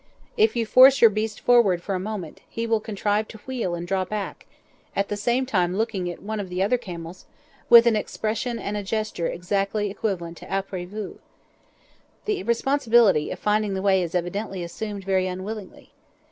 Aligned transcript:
If 0.35 0.55
you 0.55 0.65
force 0.65 0.99
your 0.99 1.11
beast 1.11 1.41
forward 1.41 1.83
for 1.83 1.93
a 1.93 1.99
moment, 1.99 2.41
he 2.49 2.65
will 2.65 2.79
contrive 2.79 3.27
to 3.27 3.37
wheel 3.45 3.75
and 3.75 3.87
draw 3.87 4.03
back, 4.03 4.47
at 4.95 5.09
the 5.09 5.15
same 5.15 5.45
time 5.45 5.77
looking 5.77 6.09
at 6.09 6.23
one 6.23 6.39
of 6.39 6.49
the 6.49 6.63
other 6.63 6.79
camels 6.79 7.27
with 7.69 7.85
an 7.85 7.95
expression 7.95 8.57
and 8.57 8.83
gesture 8.83 9.27
exactly 9.27 9.91
equivalent 9.91 10.37
to 10.37 10.47
après 10.47 10.87
vous. 10.87 11.19
The 12.25 12.41
responsibility 12.41 13.29
of 13.29 13.37
finding 13.37 13.75
the 13.75 13.81
way 13.83 14.01
is 14.01 14.15
evidently 14.15 14.63
assumed 14.63 15.03
very 15.03 15.27
unwillingly. 15.27 15.91